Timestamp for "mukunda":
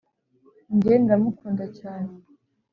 1.21-1.65